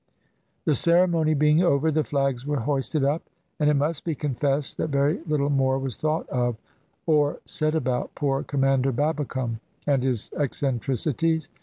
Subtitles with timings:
[0.65, 3.21] The ceremony being over, the flags were hoisted up,
[3.59, 6.57] and it must be confessed that very little more was thought of
[7.05, 11.49] or said about poor Commander Babbicome and his eccentricities.